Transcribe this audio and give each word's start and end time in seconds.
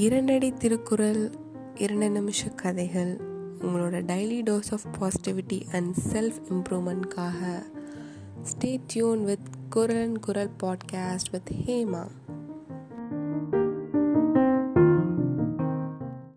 இரண்டடி 0.00 0.52
திருக்குறள் 0.52 1.30
இரண்டு 1.74 2.10
நிமிஷ 2.10 2.48
கதைகள் 2.48 3.18
உங்களோட 3.60 3.98
daily 4.10 4.38
dose 4.44 4.72
of 4.72 4.86
positivity 5.00 5.58
and 5.72 5.96
self 6.12 6.40
இம்ப்ரூவ்மெண்ட்காக 6.48 7.62
stay 8.42 8.80
tuned 8.86 9.24
with 9.24 9.46
Kural 9.70 10.18
Kural 10.18 10.50
podcast 10.62 11.30
with 11.30 11.50
Hema. 11.66 12.06